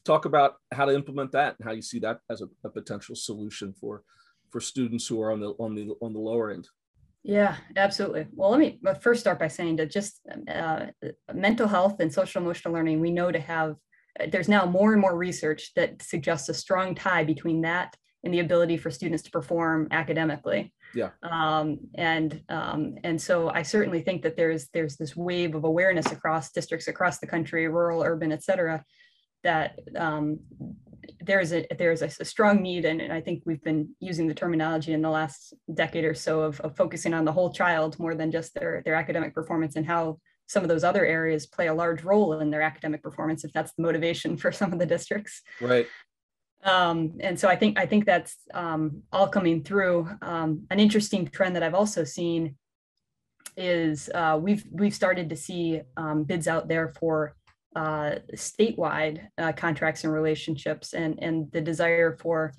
talk 0.03 0.25
about 0.25 0.55
how 0.71 0.85
to 0.85 0.93
implement 0.93 1.31
that 1.31 1.55
and 1.57 1.65
how 1.65 1.73
you 1.73 1.81
see 1.81 1.99
that 1.99 2.19
as 2.29 2.41
a, 2.41 2.47
a, 2.63 2.69
potential 2.69 3.15
solution 3.15 3.73
for 3.73 4.03
for 4.49 4.59
students 4.59 5.07
who 5.07 5.21
are 5.21 5.31
on 5.31 5.39
the 5.39 5.49
on 5.59 5.75
the 5.75 5.93
on 6.01 6.11
the 6.11 6.19
lower 6.19 6.51
end 6.51 6.67
yeah 7.23 7.55
absolutely 7.75 8.25
well 8.31 8.49
let 8.49 8.59
me 8.59 8.79
first 9.01 9.21
start 9.21 9.39
by 9.39 9.47
saying 9.47 9.75
that 9.75 9.91
just 9.91 10.21
uh, 10.49 10.87
mental 11.33 11.67
health 11.67 11.99
and 11.99 12.11
social 12.11 12.41
emotional 12.41 12.73
learning 12.73 12.99
we 12.99 13.11
know 13.11 13.31
to 13.31 13.39
have 13.39 13.75
there's 14.29 14.49
now 14.49 14.65
more 14.65 14.91
and 14.91 15.01
more 15.01 15.15
research 15.15 15.71
that 15.75 16.01
suggests 16.01 16.49
a 16.49 16.53
strong 16.53 16.95
tie 16.95 17.23
between 17.23 17.61
that 17.61 17.95
and 18.23 18.33
the 18.33 18.39
ability 18.39 18.77
for 18.77 18.91
students 18.91 19.23
to 19.23 19.31
perform 19.31 19.87
academically 19.91 20.73
Yeah. 20.93 21.11
Um, 21.23 21.79
and 21.95 22.41
um, 22.49 22.95
and 23.03 23.19
so 23.21 23.49
I 23.49 23.63
certainly 23.63 24.01
think 24.01 24.23
that 24.23 24.35
there's 24.35 24.67
there's 24.73 24.97
this 24.97 25.15
wave 25.15 25.55
of 25.55 25.63
awareness 25.63 26.11
across 26.11 26.51
districts 26.51 26.87
across 26.87 27.19
the 27.19 27.27
country, 27.27 27.67
rural, 27.67 28.03
urban, 28.03 28.31
et 28.31 28.43
cetera, 28.43 28.83
that 29.43 29.79
um, 29.95 30.39
there's 31.19 31.53
a 31.53 31.65
there's 31.77 32.01
a, 32.01 32.09
a 32.19 32.25
strong 32.25 32.61
need, 32.61 32.85
and, 32.85 33.01
and, 33.01 33.13
I 33.13 33.21
think 33.21 33.43
we've 33.45 33.63
been 33.63 33.89
using 33.99 34.27
the 34.27 34.33
terminology 34.33 34.93
in 34.93 35.01
the 35.01 35.09
last 35.09 35.53
decade 35.73 36.05
or 36.05 36.13
so 36.13 36.41
of, 36.41 36.59
of 36.61 36.75
focusing 36.75 37.13
on 37.13 37.25
the 37.25 37.31
whole 37.31 37.51
child 37.51 37.99
more 37.99 38.15
than 38.15 38.31
just 38.31 38.53
their 38.53 38.81
their 38.85 38.95
academic 38.95 39.33
performance 39.33 39.75
and 39.75 39.85
how 39.85 40.19
some 40.47 40.63
of 40.63 40.69
those 40.69 40.83
other 40.83 41.05
areas 41.05 41.45
play 41.47 41.67
a 41.67 41.73
large 41.73 42.03
role 42.03 42.39
in 42.39 42.49
their 42.49 42.61
academic 42.61 43.01
performance 43.01 43.43
if 43.43 43.53
that's 43.53 43.73
the 43.73 43.81
motivation 43.81 44.35
for 44.41 44.51
some 44.51 44.73
of 44.73 44.79
the 44.79 44.85
districts. 44.85 45.41
Right. 45.59 45.87
Um, 46.63 47.13
and 47.21 47.39
so 47.39 47.47
I 47.47 47.55
think 47.55 47.79
I 47.79 47.85
think 47.85 48.05
that's 48.05 48.37
um, 48.53 49.03
all 49.11 49.27
coming 49.27 49.63
through. 49.63 50.09
Um, 50.21 50.67
an 50.69 50.79
interesting 50.79 51.27
trend 51.27 51.55
that 51.55 51.63
I've 51.63 51.73
also 51.73 52.03
seen 52.03 52.55
is 53.57 54.09
uh, 54.13 54.37
we've 54.41 54.65
we've 54.71 54.93
started 54.93 55.29
to 55.29 55.35
see 55.35 55.81
um, 55.97 56.23
bids 56.23 56.47
out 56.47 56.67
there 56.67 56.93
for 56.99 57.35
uh, 57.75 58.15
statewide 58.35 59.27
uh, 59.37 59.51
contracts 59.53 60.03
and 60.03 60.13
relationships, 60.13 60.93
and 60.93 61.21
and 61.21 61.51
the 61.51 61.61
desire 61.61 62.17
for 62.21 62.53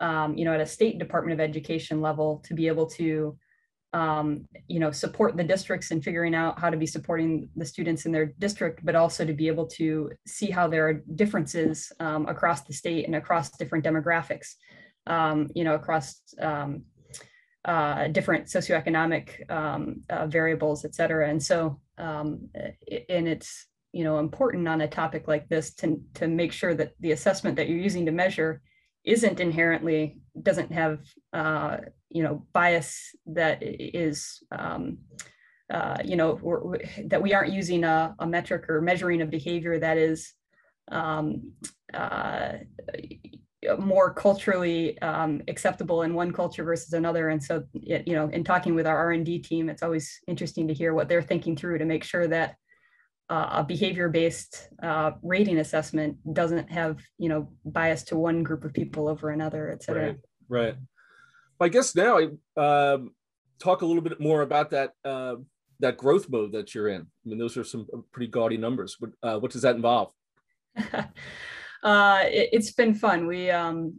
um, 0.00 0.36
you 0.36 0.44
know 0.44 0.52
at 0.52 0.60
a 0.60 0.66
state 0.66 0.98
Department 0.98 1.40
of 1.40 1.40
Education 1.40 2.00
level 2.00 2.42
to 2.46 2.54
be 2.54 2.66
able 2.66 2.86
to 2.86 3.38
um, 3.92 4.46
you 4.66 4.80
know, 4.80 4.90
support 4.90 5.36
the 5.36 5.44
districts 5.44 5.90
in 5.90 6.02
figuring 6.02 6.34
out 6.34 6.58
how 6.58 6.68
to 6.68 6.76
be 6.76 6.86
supporting 6.86 7.48
the 7.56 7.64
students 7.64 8.04
in 8.04 8.12
their 8.12 8.26
district, 8.38 8.84
but 8.84 8.94
also 8.94 9.24
to 9.24 9.32
be 9.32 9.46
able 9.46 9.66
to 9.66 10.10
see 10.26 10.50
how 10.50 10.68
there 10.68 10.88
are 10.88 11.02
differences 11.14 11.90
um, 12.00 12.26
across 12.26 12.62
the 12.62 12.72
state 12.72 13.06
and 13.06 13.16
across 13.16 13.50
different 13.56 13.84
demographics, 13.84 14.54
um, 15.06 15.48
you 15.54 15.64
know, 15.64 15.74
across 15.74 16.20
um, 16.40 16.82
uh, 17.64 18.08
different 18.08 18.46
socioeconomic 18.46 19.50
um, 19.50 20.02
uh, 20.10 20.26
variables, 20.26 20.84
et 20.84 20.94
cetera. 20.94 21.28
And 21.28 21.42
so, 21.42 21.80
um, 21.96 22.50
and 23.08 23.26
it's, 23.26 23.66
you 23.92 24.04
know, 24.04 24.18
important 24.18 24.68
on 24.68 24.80
a 24.82 24.88
topic 24.88 25.28
like 25.28 25.48
this 25.48 25.74
to, 25.74 26.00
to 26.14 26.28
make 26.28 26.52
sure 26.52 26.74
that 26.74 26.92
the 27.00 27.12
assessment 27.12 27.56
that 27.56 27.68
you're 27.68 27.78
using 27.78 28.06
to 28.06 28.12
measure 28.12 28.60
isn't 29.04 29.40
inherently 29.40 30.18
doesn't 30.42 30.72
have 30.72 31.00
uh, 31.32 31.78
you 32.10 32.22
know 32.22 32.46
bias 32.52 33.14
that 33.26 33.58
is 33.62 34.42
um, 34.52 34.98
uh, 35.72 35.96
you 36.04 36.16
know 36.16 36.74
that 37.06 37.22
we 37.22 37.32
aren't 37.32 37.52
using 37.52 37.84
a, 37.84 38.14
a, 38.18 38.26
metric 38.26 38.68
or 38.68 38.80
measuring 38.80 39.22
a 39.22 39.26
behavior 39.26 39.78
that 39.78 39.98
is 39.98 40.32
um, 40.90 41.52
uh, 41.94 42.52
more 43.78 44.12
culturally 44.14 45.00
um, 45.02 45.42
acceptable 45.48 46.02
in 46.02 46.14
one 46.14 46.32
culture 46.32 46.64
versus 46.64 46.92
another. 46.92 47.28
And 47.28 47.42
so 47.42 47.64
you 47.72 48.14
know 48.14 48.28
in 48.28 48.44
talking 48.44 48.74
with 48.74 48.86
our 48.86 48.96
r&d 48.96 49.38
team 49.40 49.68
it's 49.68 49.82
always 49.82 50.18
interesting 50.26 50.68
to 50.68 50.74
hear 50.74 50.94
what 50.94 51.08
they're 51.08 51.22
thinking 51.22 51.56
through 51.56 51.78
to 51.78 51.84
make 51.84 52.04
sure 52.04 52.26
that 52.28 52.56
uh, 53.30 53.48
a 53.52 53.64
behavior-based 53.64 54.68
uh, 54.82 55.12
rating 55.22 55.58
assessment 55.58 56.16
doesn't 56.32 56.70
have 56.70 56.98
you 57.18 57.28
know 57.28 57.50
bias 57.64 58.02
to 58.04 58.16
one 58.16 58.42
group 58.42 58.64
of 58.64 58.72
people 58.72 59.08
over 59.08 59.30
another, 59.30 59.70
et 59.70 59.82
cetera. 59.82 60.06
Right. 60.06 60.18
Right. 60.48 60.74
Well, 61.58 61.66
I 61.66 61.68
guess 61.68 61.94
now 61.94 62.18
I 62.18 62.92
um, 62.94 63.10
talk 63.58 63.82
a 63.82 63.86
little 63.86 64.02
bit 64.02 64.20
more 64.20 64.42
about 64.42 64.70
that 64.70 64.92
uh, 65.04 65.36
that 65.80 65.96
growth 65.96 66.28
mode 66.28 66.52
that 66.52 66.74
you're 66.74 66.88
in. 66.88 67.02
I 67.02 67.28
mean, 67.28 67.38
those 67.38 67.56
are 67.56 67.64
some 67.64 67.86
pretty 68.12 68.30
gaudy 68.30 68.56
numbers. 68.56 68.96
What 68.98 69.10
uh, 69.22 69.38
what 69.38 69.52
does 69.52 69.62
that 69.62 69.76
involve? 69.76 70.12
Uh, 71.80 72.22
it, 72.24 72.52
has 72.52 72.72
been 72.72 72.92
fun. 72.92 73.24
We 73.28 73.52
um, 73.52 73.98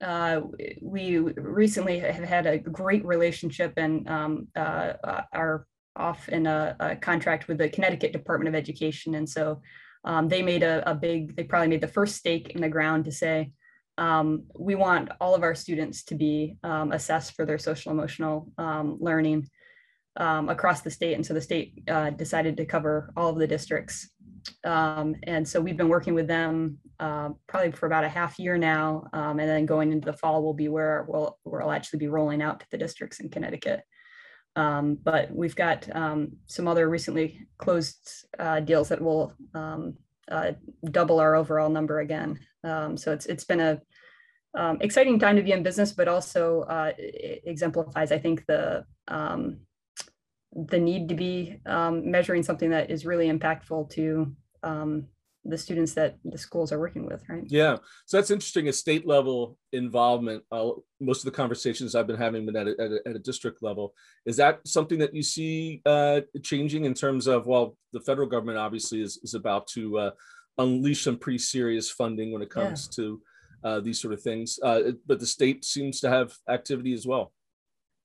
uh, 0.00 0.40
we 0.80 1.18
recently 1.18 1.98
have 1.98 2.24
had 2.24 2.46
a 2.46 2.58
great 2.58 3.04
relationship 3.04 3.74
and 3.76 4.08
um, 4.08 4.48
uh, 4.56 4.94
our 5.32 5.66
off 5.96 6.28
in 6.28 6.46
a, 6.46 6.76
a, 6.80 6.96
contract 6.96 7.48
with 7.48 7.58
the 7.58 7.68
Connecticut 7.68 8.12
Department 8.12 8.48
of 8.48 8.54
Education. 8.54 9.14
And 9.14 9.28
so 9.28 9.62
um, 10.04 10.28
they 10.28 10.42
made 10.42 10.62
a, 10.62 10.88
a, 10.90 10.94
big, 10.94 11.36
they 11.36 11.44
probably 11.44 11.68
made 11.68 11.80
the 11.80 11.88
first 11.88 12.16
stake 12.16 12.50
in 12.50 12.60
the 12.60 12.68
ground 12.68 13.04
to 13.04 13.12
say, 13.12 13.52
um, 13.96 14.44
we 14.58 14.74
want 14.74 15.10
all 15.20 15.34
of 15.34 15.42
our 15.42 15.54
students 15.54 16.02
to 16.04 16.16
be 16.16 16.56
um, 16.64 16.90
assessed 16.92 17.34
for 17.34 17.46
their 17.46 17.58
social 17.58 17.92
emotional 17.92 18.48
um, 18.58 18.98
learning 19.00 19.48
um, 20.16 20.48
across 20.48 20.80
the 20.80 20.90
state. 20.90 21.14
And 21.14 21.24
so 21.24 21.32
the 21.32 21.40
state 21.40 21.82
uh, 21.88 22.10
decided 22.10 22.56
to 22.56 22.66
cover 22.66 23.12
all 23.16 23.30
of 23.30 23.38
the 23.38 23.46
districts. 23.46 24.10
Um, 24.64 25.14
and 25.22 25.46
so 25.46 25.60
we've 25.60 25.76
been 25.76 25.88
working 25.88 26.14
with 26.14 26.26
them 26.26 26.78
uh, 26.98 27.30
probably 27.46 27.70
for 27.70 27.86
about 27.86 28.04
a 28.04 28.08
half 28.08 28.38
year 28.38 28.58
now. 28.58 29.04
and 29.12 29.38
then 29.38 29.64
going 29.64 29.92
into 29.92 30.06
the 30.06 30.16
fall 30.16 30.42
will 30.42 30.54
be 30.54 30.68
where 30.68 31.06
we'll, 31.08 31.38
we'll 31.44 31.70
actually 31.70 32.00
be 32.00 32.08
rolling 32.08 32.42
out 32.42 32.60
to 32.60 32.66
the 32.70 32.78
districts 32.78 33.20
in 33.20 33.30
Connecticut. 33.30 33.82
Um, 34.56 34.98
but 35.02 35.34
we've 35.34 35.56
got 35.56 35.88
um, 35.94 36.36
some 36.46 36.68
other 36.68 36.88
recently 36.88 37.46
closed 37.58 38.26
uh, 38.38 38.60
deals 38.60 38.88
that 38.88 39.00
will 39.00 39.32
um, 39.54 39.94
uh, 40.30 40.52
double 40.90 41.18
our 41.20 41.34
overall 41.34 41.68
number 41.68 42.00
again. 42.00 42.38
Um, 42.62 42.96
so 42.96 43.12
it's 43.12 43.26
it's 43.26 43.44
been 43.44 43.60
a 43.60 43.80
um, 44.56 44.78
exciting 44.80 45.18
time 45.18 45.36
to 45.36 45.42
be 45.42 45.52
in 45.52 45.64
business, 45.64 45.92
but 45.92 46.06
also 46.06 46.62
uh, 46.62 46.92
exemplifies, 46.98 48.12
I 48.12 48.18
think, 48.18 48.46
the 48.46 48.84
um, 49.08 49.60
the 50.52 50.78
need 50.78 51.08
to 51.08 51.16
be 51.16 51.58
measuring 51.66 52.44
something 52.44 52.70
that 52.70 52.90
is 52.90 53.04
really 53.04 53.28
impactful 53.28 53.90
to 53.90 54.34
the 55.44 55.58
students 55.58 55.92
that 55.94 56.16
the 56.24 56.38
schools 56.38 56.72
are 56.72 56.78
working 56.78 57.06
with, 57.06 57.22
right? 57.28 57.44
Yeah, 57.46 57.76
so 58.06 58.16
that's 58.16 58.30
interesting. 58.30 58.68
A 58.68 58.72
state 58.72 59.06
level 59.06 59.58
involvement. 59.72 60.42
Uh, 60.50 60.70
most 61.00 61.20
of 61.20 61.26
the 61.26 61.36
conversations 61.36 61.94
I've 61.94 62.06
been 62.06 62.16
having 62.16 62.46
been 62.46 62.56
at 62.56 62.68
a, 62.68 62.74
at 62.80 62.90
a, 62.92 63.08
at 63.08 63.16
a 63.16 63.18
district 63.18 63.62
level. 63.62 63.94
Is 64.24 64.36
that 64.36 64.66
something 64.66 64.98
that 65.00 65.14
you 65.14 65.22
see 65.22 65.82
uh, 65.84 66.22
changing 66.42 66.84
in 66.84 66.94
terms 66.94 67.26
of? 67.26 67.46
Well, 67.46 67.76
the 67.92 68.00
federal 68.00 68.28
government 68.28 68.58
obviously 68.58 69.02
is 69.02 69.18
is 69.22 69.34
about 69.34 69.66
to 69.68 69.98
uh, 69.98 70.10
unleash 70.58 71.04
some 71.04 71.18
pretty 71.18 71.38
serious 71.38 71.90
funding 71.90 72.32
when 72.32 72.42
it 72.42 72.50
comes 72.50 72.88
yeah. 72.90 73.04
to 73.04 73.22
uh, 73.64 73.80
these 73.80 74.00
sort 74.00 74.14
of 74.14 74.22
things, 74.22 74.58
uh, 74.62 74.92
but 75.06 75.18
the 75.18 75.26
state 75.26 75.64
seems 75.64 76.00
to 76.00 76.08
have 76.08 76.34
activity 76.48 76.92
as 76.92 77.06
well. 77.06 77.32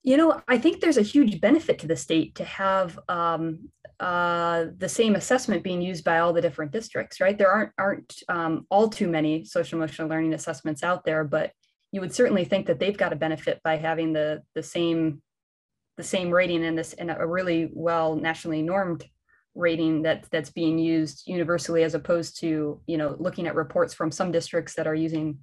You 0.03 0.15
know, 0.15 0.41
I 0.47 0.57
think 0.57 0.79
there's 0.79 0.97
a 0.97 1.01
huge 1.01 1.41
benefit 1.41 1.79
to 1.79 1.87
the 1.87 1.97
state 1.97 2.35
to 2.35 2.45
have 2.45 2.97
um, 3.09 3.69
uh, 3.99 4.65
the 4.77 4.89
same 4.89 5.15
assessment 5.15 5.63
being 5.63 5.81
used 5.81 6.03
by 6.03 6.19
all 6.19 6.31
the 6.31 6.41
different 6.41 6.71
districts, 6.71 7.19
right? 7.19 7.37
There 7.37 7.51
aren't 7.51 7.71
aren't 7.77 8.15
um, 8.29 8.65
all 8.69 8.87
too 8.87 9.09
many 9.09 9.43
social 9.43 9.77
emotional 9.77 10.07
learning 10.07 10.33
assessments 10.33 10.83
out 10.83 11.03
there, 11.03 11.23
but 11.23 11.51
you 11.91 12.01
would 12.01 12.13
certainly 12.13 12.45
think 12.45 12.67
that 12.67 12.79
they've 12.79 12.97
got 12.97 13.13
a 13.13 13.17
benefit 13.17 13.59
by 13.63 13.77
having 13.77 14.13
the 14.13 14.41
the 14.55 14.63
same 14.63 15.21
the 15.97 16.03
same 16.03 16.29
rating 16.29 16.63
in 16.63 16.75
this 16.75 16.93
in 16.93 17.09
a 17.09 17.27
really 17.27 17.69
well 17.73 18.15
nationally 18.15 18.61
normed 18.61 19.05
rating 19.55 20.03
that 20.03 20.25
that's 20.31 20.51
being 20.51 20.77
used 20.79 21.23
universally 21.27 21.83
as 21.83 21.93
opposed 21.93 22.39
to 22.39 22.79
you 22.87 22.97
know 22.97 23.17
looking 23.19 23.47
at 23.47 23.55
reports 23.55 23.93
from 23.93 24.11
some 24.11 24.31
districts 24.31 24.75
that 24.75 24.87
are 24.87 24.95
using 24.95 25.37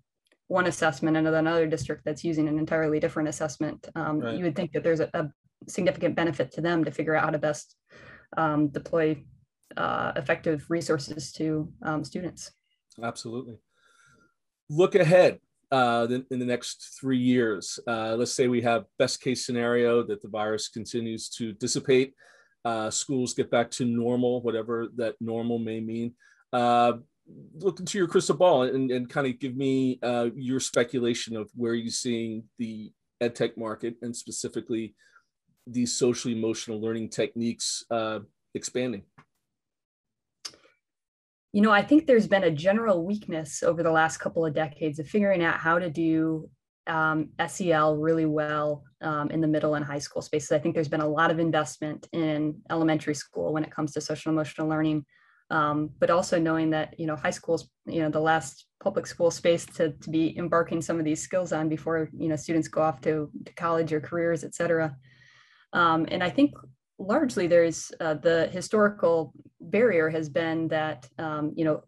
one 0.49 0.67
assessment 0.67 1.17
and 1.17 1.27
another 1.29 1.67
district 1.67 2.03
that's 2.05 2.25
using 2.25 2.49
an 2.49 2.59
entirely 2.59 3.01
different 3.01 3.29
assessment 3.29 3.87
um, 3.97 4.21
right. 4.21 4.39
you 4.39 4.45
would 4.45 4.57
think 4.57 4.73
that 4.73 4.83
there's 4.83 5.01
a, 5.01 5.11
a 5.13 5.29
significant 5.69 6.15
benefit 6.15 6.53
to 6.53 6.63
them 6.63 6.85
to 6.85 6.91
figure 6.91 7.15
out 7.15 7.25
how 7.25 7.31
to 7.31 7.39
best 7.39 7.77
um, 8.37 8.69
deploy 8.69 9.23
uh, 9.77 10.13
effective 10.17 10.65
resources 10.69 11.33
to 11.33 11.73
um, 11.83 12.05
students. 12.05 12.53
Absolutely. 13.03 13.59
Look 14.71 14.95
ahead 14.95 15.39
uh, 15.71 16.07
in 16.31 16.39
the 16.39 16.47
next 16.47 16.97
three 17.01 17.19
years. 17.19 17.79
Uh, 17.87 18.15
let's 18.17 18.33
say 18.33 18.49
we 18.49 18.63
have 18.63 18.85
best 18.99 19.21
case 19.21 19.45
scenario 19.45 20.03
that 20.05 20.23
the 20.23 20.29
virus 20.29 20.69
continues 20.69 21.29
to 21.31 21.53
dissipate, 21.53 22.15
uh, 22.65 22.91
schools 22.91 23.35
get 23.35 23.51
back 23.51 23.71
to 23.71 23.85
normal, 23.85 24.43
whatever 24.43 24.89
that 24.97 25.15
normal 25.21 25.59
may 25.59 25.81
mean. 25.81 26.15
Uh, 26.53 26.95
look 27.59 27.81
into 27.81 27.99
your 27.99 28.07
crystal 28.07 28.37
ball 28.37 28.63
and, 28.63 28.91
and 28.91 29.09
kind 29.11 29.27
of 29.27 29.39
give 29.41 29.57
me 29.57 29.99
uh, 30.03 30.29
your 30.35 30.61
speculation 30.61 31.37
of 31.37 31.51
where 31.55 31.75
you're 31.75 31.91
seeing 31.91 32.45
the 32.59 32.93
edtech 33.23 33.57
market 33.57 33.97
and 34.03 34.15
specifically 34.15 34.95
these 35.67 35.93
social 35.93 36.31
emotional 36.31 36.81
learning 36.81 37.09
techniques 37.09 37.85
uh, 37.91 38.21
expanding? 38.55 39.03
You 41.53 41.63
know, 41.63 41.71
I 41.71 41.83
think 41.83 42.07
there's 42.07 42.29
been 42.29 42.45
a 42.45 42.51
general 42.51 43.05
weakness 43.05 43.63
over 43.63 43.83
the 43.83 43.91
last 43.91 44.19
couple 44.19 44.45
of 44.45 44.55
decades 44.55 44.99
of 44.99 45.09
figuring 45.09 45.43
out 45.43 45.59
how 45.59 45.79
to 45.79 45.89
do 45.89 46.51
um, 46.87 47.31
SEL 47.47 47.97
really 47.97 48.27
well 48.27 48.85
um, 49.01 49.31
in 49.31 49.41
the 49.41 49.49
middle 49.49 49.75
and 49.75 49.85
high 49.85 49.99
school 49.99 50.23
spaces. 50.23 50.53
I 50.53 50.59
think 50.59 50.75
there's 50.75 50.89
been 50.89 51.01
a 51.01 51.09
lot 51.09 51.31
of 51.31 51.39
investment 51.39 52.09
in 52.13 52.61
elementary 52.71 53.15
school 53.15 53.53
when 53.53 53.65
it 53.65 53.71
comes 53.71 53.93
to 53.93 54.01
social 54.01 54.33
emotional 54.33 54.69
learning, 54.69 55.05
um, 55.51 55.91
but 55.99 56.11
also 56.11 56.39
knowing 56.39 56.71
that 56.71 56.99
you 56.99 57.07
know 57.07 57.17
high 57.17 57.31
schools, 57.31 57.71
you 57.87 58.03
know, 58.03 58.11
the 58.11 58.21
last 58.21 58.67
public 58.83 59.07
school 59.07 59.31
space 59.31 59.65
to, 59.65 59.93
to 59.93 60.11
be 60.11 60.37
embarking 60.37 60.83
some 60.83 60.99
of 60.99 61.05
these 61.05 61.23
skills 61.23 61.53
on 61.53 61.69
before 61.69 62.09
you 62.17 62.29
know 62.29 62.37
students 62.37 62.69
go 62.69 62.83
off 62.83 63.01
to, 63.01 63.31
to 63.45 63.53
college 63.55 63.93
or 63.93 64.01
careers, 64.01 64.45
et 64.45 64.55
cetera. 64.55 64.95
Um, 65.73 66.07
and 66.11 66.23
I 66.23 66.31
think 66.31 66.55
largely 66.99 67.47
there's 67.47 67.93
uh, 68.01 68.15
the 68.15 68.49
historical 68.49 69.33
barrier 69.61 70.09
has 70.09 70.29
been 70.29 70.69
that 70.69 71.09
um, 71.19 71.53
you 71.55 71.65
know 71.65 71.83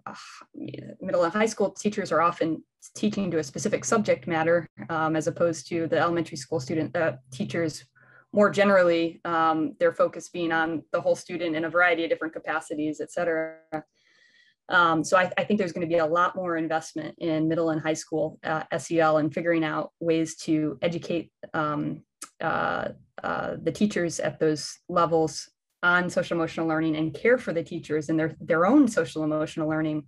middle 1.01 1.25
and 1.25 1.33
high 1.33 1.47
school 1.47 1.71
teachers 1.71 2.13
are 2.13 2.21
often 2.21 2.63
teaching 2.95 3.31
to 3.31 3.39
a 3.39 3.43
specific 3.43 3.85
subject 3.85 4.27
matter 4.27 4.69
um, 4.89 5.17
as 5.17 5.27
opposed 5.27 5.69
to 5.69 5.87
the 5.89 5.99
elementary 5.99 6.37
school 6.37 6.61
student 6.61 6.95
uh, 6.97 7.13
teachers 7.33 7.85
more 8.33 8.51
generally 8.51 9.21
um, 9.25 9.75
their 9.81 9.93
focus 9.93 10.29
being 10.29 10.53
on 10.53 10.83
the 10.93 11.01
whole 11.01 11.17
student 11.17 11.57
in 11.57 11.65
a 11.65 11.71
variety 11.71 12.05
of 12.05 12.11
different 12.11 12.35
capacities 12.35 13.01
et 13.01 13.11
cetera. 13.11 13.57
Um, 14.71 15.03
so 15.03 15.17
I, 15.17 15.33
I, 15.39 15.45
think 15.45 15.57
there's 15.57 15.73
going 15.73 15.89
to 15.89 15.95
be 15.95 15.99
a 15.99 16.05
lot 16.05 16.37
more 16.37 16.59
investment 16.59 17.15
in 17.17 17.49
middle 17.49 17.71
and 17.71 17.81
high 17.81 17.95
school 17.95 18.39
uh, 18.45 18.65
SEL 18.77 19.17
and 19.17 19.33
figuring 19.33 19.65
out 19.65 19.93
ways 19.99 20.37
to 20.43 20.79
educate 20.83 21.33
um, 21.55 22.03
uh, 22.43 22.89
uh, 23.23 23.57
the 23.63 23.73
teachers 23.73 24.21
at 24.21 24.39
those 24.39 24.79
levels 24.89 25.51
on 25.83 26.11
social 26.11 26.37
emotional 26.37 26.67
learning 26.67 26.97
and 26.97 27.15
care 27.15 27.39
for 27.39 27.53
the 27.53 27.63
teachers 27.63 28.09
and 28.09 28.19
their 28.19 28.35
their 28.41 28.67
own 28.67 28.89
social 28.89 29.23
emotional 29.23 29.69
learning 29.69 30.05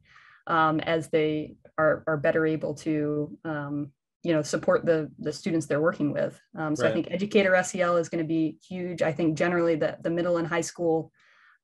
um, 0.47 0.81
as 0.81 1.09
they 1.11 1.55
are, 1.79 2.02
are 2.07 2.17
better 2.17 2.47
able 2.47 2.75
to 2.75 3.37
um, 3.45 3.93
you 4.23 4.33
know 4.33 4.43
support 4.43 4.85
the 4.85 5.11
the 5.19 5.33
students 5.33 5.67
they're 5.67 5.81
working 5.81 6.12
with. 6.12 6.40
Um, 6.59 6.75
so 6.75 6.85
right. 6.85 6.90
i 6.90 6.93
think 6.93 7.09
educator 7.11 7.61
sel 7.62 7.97
is 7.97 8.09
going 8.09 8.23
to 8.23 8.29
be 8.29 8.59
huge. 8.69 9.02
I 9.02 9.12
think 9.12 9.38
generally 9.38 9.76
the, 9.76 9.97
the 10.02 10.11
middle 10.11 10.38
and 10.38 10.47
high 10.47 10.61
school 10.61 11.12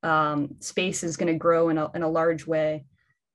um, 0.03 0.57
space 0.61 1.03
is 1.03 1.17
going 1.17 1.33
to 1.33 1.38
grow 1.38 1.69
in 1.69 1.79
a, 1.79 1.91
in 1.95 2.03
a 2.03 2.09
large 2.09 2.47
way 2.47 2.87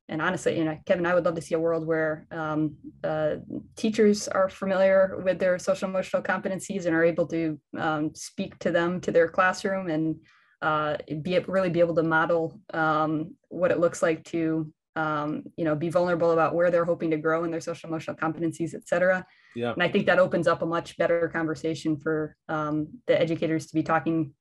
and 0.10 0.22
honestly 0.22 0.58
you 0.58 0.66
know 0.66 0.78
kevin 0.86 1.06
i 1.06 1.14
would 1.14 1.26
love 1.26 1.36
to 1.36 1.42
see 1.42 1.56
a 1.56 1.60
world 1.60 1.86
where 1.86 2.28
um, 2.32 2.76
uh, 3.04 3.36
teachers 3.76 4.28
are 4.28 4.50
familiar 4.50 5.20
with 5.24 5.40
their 5.40 5.58
social 5.58 5.90
emotional 5.90 6.22
competencies 6.22 6.86
and 6.86 6.96
are 6.96 7.04
able 7.04 7.28
to 7.28 7.60
um, 7.78 8.14
speak 8.14 8.58
to 8.60 8.72
them 8.72 9.00
to 9.02 9.12
their 9.12 9.28
classroom 9.28 9.90
and 9.90 10.16
uh, 10.62 10.96
be 11.24 11.40
really 11.48 11.70
be 11.70 11.80
able 11.80 11.96
to 11.96 12.04
model 12.04 12.60
um, 12.74 13.36
what 13.50 13.72
it 13.72 13.80
looks 13.80 14.04
like 14.04 14.24
to 14.24 14.72
um, 14.96 15.44
you 15.56 15.66
know 15.66 15.76
be 15.76 15.90
vulnerable 15.90 16.32
about 16.32 16.54
where 16.54 16.70
they're 16.70 16.86
hoping 16.86 17.10
to 17.10 17.18
grow 17.18 17.44
in 17.44 17.52
their 17.52 17.62
social 17.62 17.90
emotional 17.90 18.16
competencies 18.16 18.74
et 18.76 18.88
cetera. 18.88 19.26
Yeah. 19.56 19.72
And 19.72 19.82
i 19.82 19.88
think 19.88 20.06
that 20.06 20.20
opens 20.20 20.48
up 20.48 20.62
a 20.62 20.66
much 20.66 20.98
better 20.98 21.30
conversation 21.30 21.98
for 21.98 22.36
um, 22.50 22.88
the 23.08 23.20
educators 23.20 23.68
to 23.68 23.74
be 23.74 23.84
talking 23.84 24.34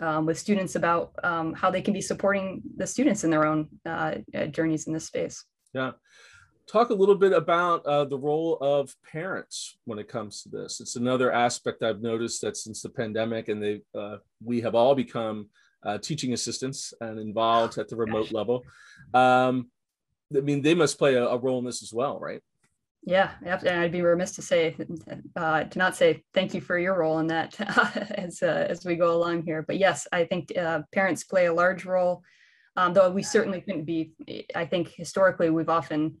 um, 0.00 0.26
with 0.26 0.38
students 0.38 0.74
about 0.74 1.12
um, 1.22 1.52
how 1.52 1.70
they 1.70 1.82
can 1.82 1.94
be 1.94 2.00
supporting 2.00 2.62
the 2.76 2.86
students 2.86 3.24
in 3.24 3.30
their 3.30 3.46
own 3.46 3.68
uh, 3.86 4.16
uh, 4.34 4.46
journeys 4.46 4.86
in 4.86 4.92
this 4.92 5.06
space 5.06 5.44
yeah 5.72 5.92
talk 6.66 6.90
a 6.90 6.94
little 6.94 7.14
bit 7.14 7.32
about 7.32 7.84
uh, 7.84 8.04
the 8.04 8.18
role 8.18 8.56
of 8.60 8.94
parents 9.10 9.76
when 9.84 9.98
it 9.98 10.08
comes 10.08 10.42
to 10.42 10.48
this 10.48 10.80
it's 10.80 10.96
another 10.96 11.32
aspect 11.32 11.82
i've 11.82 12.00
noticed 12.00 12.40
that 12.40 12.56
since 12.56 12.80
the 12.82 12.88
pandemic 12.88 13.48
and 13.48 13.62
they 13.62 13.80
uh, 13.94 14.16
we 14.42 14.60
have 14.60 14.74
all 14.74 14.94
become 14.94 15.48
uh, 15.84 15.98
teaching 15.98 16.32
assistants 16.32 16.94
and 17.00 17.18
involved 17.18 17.78
at 17.78 17.88
the 17.88 17.96
remote 17.96 18.32
level. 18.32 18.64
Um, 19.12 19.68
I 20.34 20.40
mean, 20.40 20.62
they 20.62 20.74
must 20.74 20.98
play 20.98 21.14
a, 21.14 21.26
a, 21.26 21.38
role 21.38 21.58
in 21.58 21.64
this 21.64 21.82
as 21.82 21.92
well, 21.92 22.18
right? 22.18 22.40
Yeah, 23.06 23.32
and 23.42 23.80
I'd 23.80 23.92
be 23.92 24.00
remiss 24.00 24.32
to 24.36 24.42
say 24.42 24.74
uh, 25.36 25.64
to 25.64 25.78
not 25.78 25.94
say 25.94 26.22
thank 26.32 26.54
you 26.54 26.62
for 26.62 26.78
your 26.78 26.98
role 26.98 27.18
in 27.18 27.26
that 27.26 27.54
as 28.16 28.42
uh, 28.42 28.66
as 28.68 28.84
we 28.84 28.96
go 28.96 29.14
along 29.14 29.44
here. 29.44 29.62
But 29.62 29.78
yes, 29.78 30.06
I 30.10 30.24
think 30.24 30.56
uh, 30.56 30.82
parents 30.92 31.24
play 31.24 31.46
a 31.46 31.52
large 31.52 31.84
role, 31.84 32.22
um, 32.76 32.94
though 32.94 33.10
we 33.10 33.22
certainly 33.22 33.60
couldn't 33.60 33.84
be. 33.84 34.12
I 34.54 34.64
think 34.64 34.88
historically 34.88 35.50
we've 35.50 35.68
often 35.68 36.16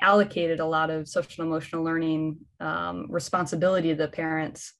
allocated 0.00 0.60
a 0.60 0.66
lot 0.66 0.90
of 0.90 1.08
social 1.08 1.44
emotional 1.44 1.82
learning 1.82 2.36
um, 2.60 3.06
responsibility 3.08 3.88
to 3.88 3.94
the 3.96 4.08
parents 4.08 4.74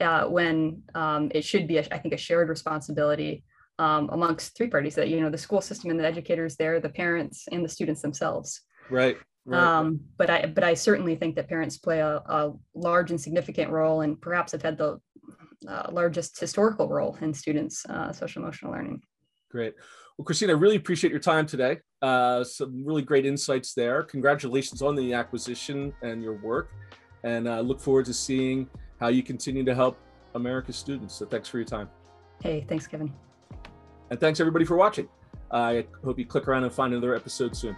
uh, 0.00 0.24
when 0.24 0.82
um, 0.94 1.30
it 1.34 1.44
should 1.44 1.68
be, 1.68 1.78
a, 1.78 1.86
I 1.92 1.98
think, 1.98 2.14
a 2.14 2.18
shared 2.18 2.48
responsibility 2.48 3.44
um, 3.78 4.08
amongst 4.12 4.56
three 4.56 4.68
parties 4.68 4.94
that 4.94 5.08
you 5.08 5.20
know 5.20 5.30
the 5.30 5.38
school 5.38 5.60
system 5.60 5.90
and 5.90 5.98
the 5.98 6.06
educators 6.06 6.56
there 6.56 6.80
the 6.80 6.88
parents 6.88 7.46
and 7.50 7.64
the 7.64 7.68
students 7.68 8.02
themselves 8.02 8.62
right, 8.88 9.16
right. 9.46 9.62
Um, 9.62 10.00
but 10.16 10.30
i 10.30 10.46
but 10.46 10.64
i 10.64 10.74
certainly 10.74 11.16
think 11.16 11.36
that 11.36 11.48
parents 11.48 11.76
play 11.78 12.00
a, 12.00 12.16
a 12.16 12.52
large 12.74 13.10
and 13.10 13.20
significant 13.20 13.70
role 13.70 14.00
and 14.00 14.20
perhaps 14.20 14.52
have 14.52 14.62
had 14.62 14.78
the 14.78 15.00
uh, 15.68 15.88
largest 15.90 16.38
historical 16.38 16.88
role 16.88 17.16
in 17.20 17.32
students 17.32 17.86
uh, 17.86 18.12
social 18.12 18.42
emotional 18.42 18.72
learning. 18.72 19.02
Great. 19.50 19.74
Well 20.18 20.24
christine 20.24 20.50
i 20.50 20.52
really 20.52 20.76
appreciate 20.76 21.10
your 21.10 21.20
time 21.20 21.46
today. 21.46 21.78
Uh, 22.02 22.44
some 22.44 22.84
really 22.84 23.02
great 23.02 23.24
insights 23.24 23.72
there. 23.74 24.02
Congratulations 24.02 24.82
on 24.82 24.94
the 24.94 25.14
acquisition 25.14 25.92
and 26.02 26.22
your 26.22 26.34
work. 26.34 26.70
And 27.22 27.48
uh, 27.48 27.60
look 27.60 27.80
forward 27.80 28.04
to 28.06 28.14
seeing 28.14 28.68
how 29.00 29.08
you 29.08 29.22
continue 29.22 29.64
to 29.64 29.74
help 29.74 29.98
america's 30.34 30.76
students. 30.76 31.14
So 31.14 31.26
thanks 31.26 31.48
for 31.48 31.58
your 31.58 31.66
time. 31.66 31.88
Hey 32.42 32.64
thanks 32.68 32.86
kevin. 32.86 33.12
And 34.10 34.20
thanks 34.20 34.38
everybody 34.40 34.64
for 34.64 34.76
watching. 34.76 35.08
I 35.50 35.86
hope 36.04 36.18
you 36.18 36.26
click 36.26 36.48
around 36.48 36.64
and 36.64 36.72
find 36.72 36.92
another 36.92 37.14
episode 37.14 37.56
soon. 37.56 37.76